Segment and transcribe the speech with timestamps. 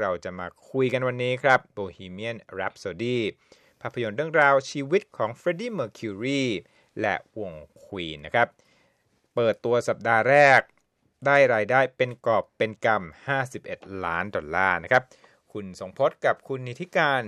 [0.00, 3.18] เราจะมาคุยกันวันนี้ครับ Bohemian Rhapsody
[3.80, 6.42] ภาพยนตร์เรื่องราวชีวิตของ Freddie Mercury
[7.00, 8.48] และวง Queen นะครับ
[9.34, 10.60] เปิดตัวสัปดาห์แรก
[11.26, 15.02] ได้รายได้เป็นกอบเป็นกำ51 ล้านดอลลาร์นะครับ
[15.52, 17.22] คุณสงพจน์กับคุณนิติการ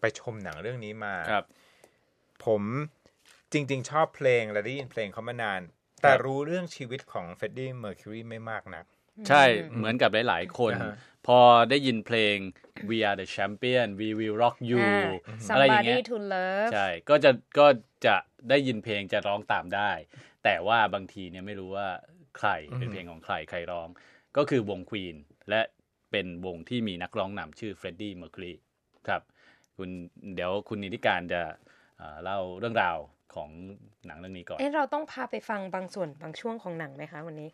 [0.00, 1.44] ไปชมหนังเรื่องนี้มาครับ
[2.44, 2.62] ผม
[3.52, 5.60] จริง ๆ ชอบเพลงและได้ยินเพลงเขามานาน
[6.02, 8.84] แต่รู้เรื่องชีวิตของ Freddie Mercury ไม่มากนัก
[9.28, 9.44] ใช่
[9.76, 10.94] เหมือนกับหลาย ๆ คนอ่าฮะ
[11.26, 11.38] พอ
[11.70, 12.36] ได้ยินเพลง
[12.88, 15.10] We Are the Champion We Will Rock You อ่า
[15.52, 17.66] อะไรอย่าง somebody เงี้ย to love ใช่ก็จะก็
[18.06, 18.16] จะ
[18.50, 19.90] ได้ยินเพลงจะร้องตามได้
[20.44, 21.88] แต่ว่าบางทีเนี่ยไม่รู้ว่า
[22.38, 22.48] ใคร
[22.78, 23.88] เป็นเพลงของใครใครร้อง
[24.36, 25.16] ก็คือวง Queen
[25.50, 25.60] และ
[26.10, 28.52] เป็นวงที่มีนักร้องนำชื่อ Freddie Mercury
[29.08, 29.22] ครับ
[29.76, 29.90] คุณ
[30.34, 31.42] เดี๋ยวคุณนิติการจะ
[31.98, 32.96] เอ่อเล่าเรื่องราว
[33.34, 33.50] ของ
[34.06, 37.48] หนังเรื่องนี้ก่อน เอ๊ะเราต้องพาไปฟังบางส่วนบางช่วงของหนังไหมคะวันนี้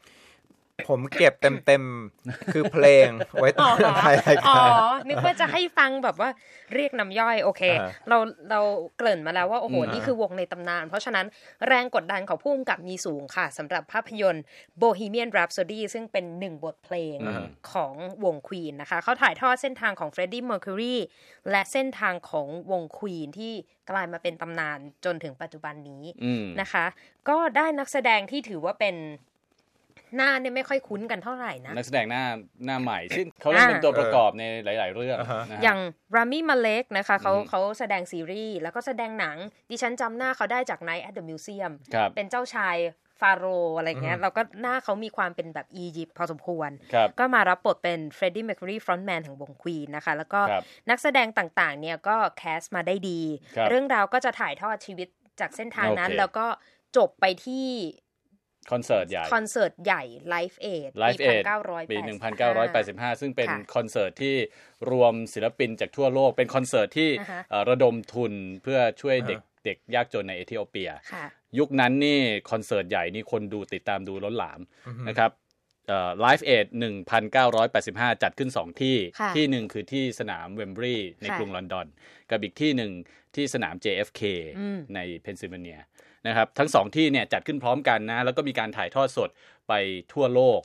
[0.89, 1.33] ผมเก็บ
[1.67, 3.09] เต็มๆคือเพลง
[3.41, 4.71] ไว้ตอนท้ายรายอ๋อการ
[5.09, 6.31] นึกว่าจะให้ฟังแบบว่า
[6.75, 8.19] เรียกน้ำย่อยโอเคอ่าฮะเรา
[8.51, 8.61] เรา
[8.97, 11.27] เกริ่นมาแล้วว่าโอ้โหอืมนี่คือวงในตำนาน เพราะฉะนั้น
[11.67, 14.45] แรงกดดันของผู้กำกับมีสูงค่ะสำหรับภาพยนตร์
[14.83, 17.17] Bohemian Rhapsody ซึ่งเป็นหนึ่งบทเพลง
[17.73, 20.97] ของวงควีนนะคะเขาถ่ายทอดเส้นทางของ Freddie Mercury
[21.51, 23.53] และเส้นทางของวงควีนที่
[23.91, 26.85] กลายมาเป็นตำนานจนถึงปัจจุบันนี้อืมนะคะ
[27.29, 28.97] ก็ได้นักแสดงที่ถือว่าเป็น
[30.17, 32.25] หน้าเนี่ยไม่ค่อยคุ้นกันเท่าไหร่นะ นักแสดงหน้า
[32.67, 35.79] หน้าใหม่ซึ่งเขาเล่นเป็นตัวประกอบในหลาย ๆ เรื่องอ่าฮะนะฮะอย่าง
[36.17, 39.37] Rami Malek นะคะเขาอืมเขาแสดงซีรีส์แล้วก็แสดงหนัง
[39.71, 42.77] ดิฉันจำหน้าเขาได้จาก Night at the Museum ครับเป็นเจ้าชาย
[43.21, 53.21] ฟาโรห์อะไรเงี้ยแล้วก็หน้าเขามีความเป็นแบบอียิปต์พอสมควรครับก็มารับบทเป็นเฟรดดี้แมค u รีฟรอนต์แมนของวง Queen นะคะ แล้วก็ครับนักแสดงต่างๆ เนี่ยก็ cast มาได้ดี
[53.57, 55.09] ครับเรื่องราวก็จะถ่ายทอดชีวิต
[55.41, 56.47] จากเส้นทางนั้นโอเคแล้วก็
[56.97, 57.67] จบไปที่
[58.71, 60.03] คอนเสิร์ตใหญ่คอนเสิร์ตใหญ่
[60.35, 61.43] Live Aid Live Aid
[61.93, 61.99] ปี
[62.61, 64.35] 1985 ซึ่งเป็นค่ะคอนเสิร์ตที่
[64.91, 71.25] รวมศิลปินจากทั่วโลก เป็นคอนเสิร์ตที่อ่าฮะเอ่อระดมทุนเพื่อช่วยอ่าฮะเด็กเด็กยากจนในเอธิโอเปียค่ะ
[71.59, 72.19] ยุคนั้นนี่
[72.51, 74.61] คอนเสิร์ตใหญ่นี่คนดูติดตามดูล้นหลาม
[75.09, 75.31] นะครับ
[76.21, 76.67] Live Aid
[77.45, 81.87] 1985จัดขึ้น2ที่ค่ะที่หนึ่งคือที่สนาม Wembley ในค่ะกรุงลอนดอน
[82.31, 82.93] กับอีกที่หนึ่ง
[83.35, 84.23] ที่สนาม JFK
[84.59, 85.81] อืมในเพนซิลเวเนีย
[86.27, 89.29] นะครับทั้งสองที่เนี่ยจัดขึ้นพร้อมกันนะแล้วก็มีการถ่ายทอดสด
[89.69, 89.73] ไป
[90.13, 90.61] ทั่วโลก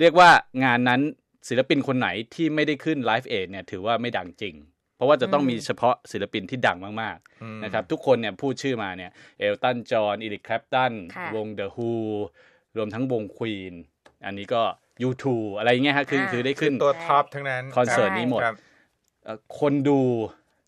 [0.00, 0.30] เรียกว่า
[0.64, 1.00] งานนั้น
[1.48, 4.54] ศิลปินคนไหนที่ไม่ได้ขึ้น Live Aid เนี่ยถือว่าไม่ดังจริง
[4.96, 11.90] เพราะว่าจะต้องมีเฉพาะศิลปินที่ดังมากๆนะครับทุกคนเนี่ยพูดชื่อมาเนี่ย Elton John Eric Clapton ค่ะวง The Who
[12.76, 13.74] รวมทั้งวงควีน
[14.26, 14.62] อันนี้ก็
[15.08, 15.24] U2
[15.58, 18.56] อะไรเงี้ยฮะคืออ่าคือได้ขึ้นตัวท็อปทั้งนั้น คอนเสิร์ตนี้หมดครับ
[19.24, 20.00] เอ่อคนดู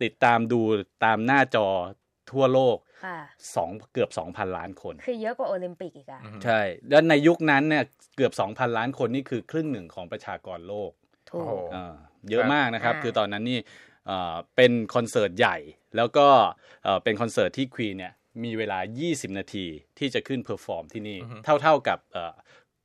[0.03, 0.61] ติดตามดู
[1.05, 1.67] ตามหน้าจอ
[2.33, 3.19] ทั่วโลกค่ะ
[3.57, 6.61] สองเกือบ 2,000 ล้านคน คือเยอะกว่าโอลิมปิกอีกอะใช่
[6.91, 7.85] แล้วในยุคนั้นเนี่ย
[8.17, 10.91] เกือบ 2,000 ล้านคนนี่คือครึ่งหนึ่งของประชากรโลก
[11.31, 11.95] ถูโอ้กโหอ่า
[12.31, 13.59] เยอะมากนะครับอ่าคือตอนนั้นนี่
[14.07, 15.57] เอ่อเป็นคอนเสิร์ตใหญ่
[15.97, 16.27] แล้วก็
[16.85, 18.13] เอ่อเป็นคอนเสิร์ตที่ควีนเนี่ย
[18.45, 19.67] มีเวลา 20 นาที
[19.99, 21.19] ที่จะขึ้น perform ที่นี่
[21.63, 22.35] เท่าๆกับเอ่อ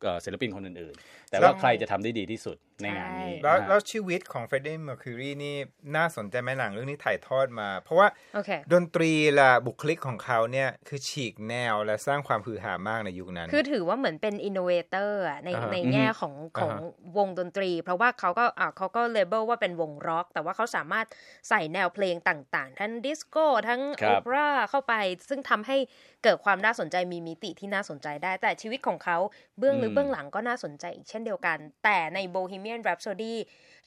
[0.03, 5.55] เอ่อศิลปินคนอื่นๆ แต่ว่าใครจะทำได้ดีที่สุด ในงานนี้แล้วนะฮะแล้วชีวิตของ Freddie Mercury นี่
[5.95, 21.05] น่าสนใจไหมหนังเรื่องนี้ถ่ายทอดมา เพราะว่าโอเคดนตรีและบุคลิกของเขาเนี่ย คือฉีกแนวและสร้างความฮือฮามากในยุคนั้น คือถือว่าเหมือนเป็น innovator ในอ่าฮะในแง่ของของอ่าฮะวงดนตรี เพราะว่าเขาก็อ่าเขาก็ label ว่าเป็นวงร็อก แต่ว่าเขาสามารถ
[21.49, 24.93] ใส่แนวเพลงต่างๆ ทั้งดิสโก้ทั้งครับโอเปร่าเข้าไป
[25.29, 25.77] ซึ่งทำให้
[26.23, 29.17] เกิดความน่าสนใจมีมิติที่น่าสนใจได้ แต่ชีวิตของเขา
[29.59, 32.19] เบื้องลึกอืมเบื้องหลังก็น่าสนใจอีกเช่นเดียวกัน แต่ใน
[32.71, 33.35] Bohemian Rhapsody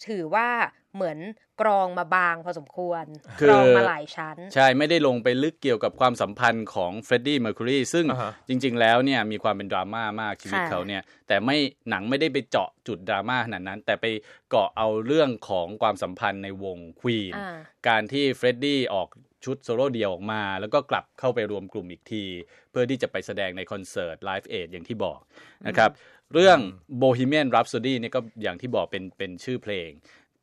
[0.09, 0.49] ถือว่า
[0.95, 1.19] เหมือน
[1.61, 3.05] กรองมาบางพอสมควร
[3.41, 11.57] คืกรองมาหลายชั้น ใช่ไม่ได้ลงไปลึกเกี่ยวกับความสัมพันธ์ของ Freddie Mercury ซึ่งอ่าฮะจริง ๆ แล้วเนี่ยมีความเป็นดราม่ามากชีวิตค่ะเขาเนี่ย แต่ไม่
[11.91, 14.07] หนังไม่ได้ไปเจาะจุดดราม่าขนาดนั้น แต่ไป
[14.51, 17.57] เกาะเอาเรื่องของความสัมพันธ์ในวง Queen อ่า
[17.89, 19.09] การที่ Freddie ออก
[19.45, 22.25] ชุดโซโล่เดียวออกมา แล้วก็กลับเข้าไปรวมกลุ่มอีกที
[22.71, 25.21] เพื่อที่จะไปแสดงในคอนเสิร์ต Live Aid อย่างที่บอก
[25.67, 25.91] นะครับ
[26.33, 26.59] เรื่อง
[27.03, 29.91] Bohemian Rhapsody เนี่ยก็อย่างที่บอกเป็นเป็นชื่อเพลง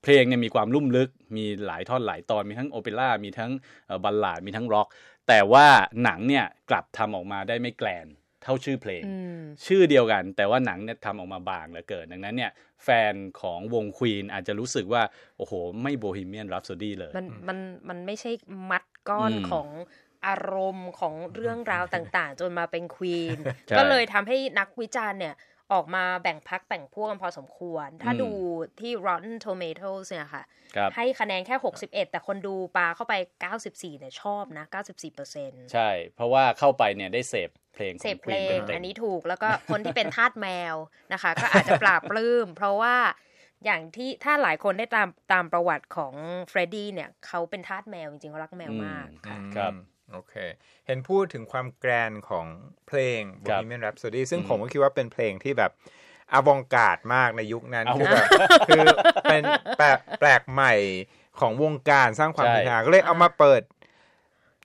[0.03, 3.51] เพลงเนี่ยมีความลุ่มลึก มีหลายท่อนหลายตอน มีทั้งโอเปร่า มีทั้ง
[3.87, 4.87] เอ่อ ballad มีทั้งร็อก
[5.27, 5.67] แต่ว่า
[6.03, 8.07] หนังเนี่ยกลับทำออกมาได้ไม่ grand
[8.43, 12.51] เท่าชื่อเพลงอืมชื่อเดียวกัน แต่ว่าหนังเนี่ยทำออกมาบางเหลือเกินดังนั้นเนี่ย
[12.83, 15.03] แฟนของวงควีนอาจจะรู้สึกว่า
[15.37, 15.53] โอ้โห
[15.83, 17.57] ไม่โบฮีเมียนรับโซดี้เลย มันมัน
[17.89, 18.31] มันไม่ใช่
[18.71, 19.67] มัด ก้อนอืมของ
[20.27, 23.37] อารมณ์ของเรื่องราวต่างๆ จนมาเป็นควีน
[23.69, 25.35] ใช่ก็เลยทำให้นักวิจารณ์เนี่ย
[25.71, 28.29] ออกมาแบ่งพักแบ่งพวกกันพอสมควร ถ้าอืมดู
[28.79, 30.43] ที่ Rotten Tomatoes เนี่ยค่ะ
[30.75, 33.13] ครับให้คะแนนแค่ 61 แต่คนดูปาเข้าไป
[33.57, 40.75] 94 เนี่ยชอบนะ 94เปอร์เซ็นต์ใช่ เพราะว่าเข้าไปเนี่ยได้เสพเพลงของเสพเพล Queen งต็มๆอันนี้ถูกแล้วก็คนที่เป็นทาสแมว
[41.13, 42.95] นะคะ ก็อาจจะปราบปลื้มเพราะว่า
[43.65, 46.13] อย่างที่ถ้าหลายคนได้ตามตามประวัติของ
[46.49, 49.79] Freddie เนี่ยเขาเป็นทาสแมวจริงๆเขารักแมวมากค่ะครับอืม
[50.13, 50.35] โอเค
[50.87, 52.45] เห็นพูดถึงความ grand ของ
[52.87, 55.71] เพลงครับ Bohemian Rhapsody ซึ่งอืมผมก็คิดว่าเป็นเพลงที่แบบ
[56.33, 58.27] avant-garde มากในยุคนั้นเอาคือแบบ
[58.67, 58.85] คือ
[59.29, 59.43] เป็น
[59.77, 60.73] แปลกแปลกใหม่
[61.39, 63.61] ของวงการสร้างความใช่ฮือฮาก็เลยเอามาเปิด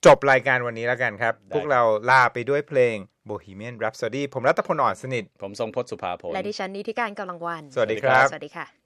[0.06, 2.96] จบรายการวันนี้แล้วกันครับได้พวกเราลาไปด้วยเพลง
[3.31, 8.86] Bohemian Rhapsody ผมรัตพลอ่อนสนิท ผมทรงพจน์สุภาพลและดิฉันนิติการกำลังวัน สวัสดีครับ สวัสดีค่ะ